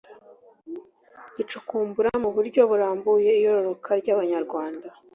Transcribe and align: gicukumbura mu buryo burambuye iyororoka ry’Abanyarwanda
gicukumbura 1.35 2.09
mu 2.23 2.29
buryo 2.35 2.61
burambuye 2.69 3.29
iyororoka 3.39 3.89
ry’Abanyarwanda 4.01 4.87